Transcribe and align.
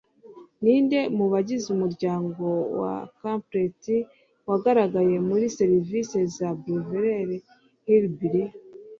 Ninde 0.61 0.99
mu 1.17 1.25
bagize 1.33 1.65
umuryango 1.75 2.45
wa 2.79 2.93
Clampett 3.15 3.83
wagaragaye 4.47 5.15
muri 5.27 5.45
serivise 5.57 6.17
ya 6.41 6.49
Beverley 6.63 7.39
Hillbillies? 7.85 8.53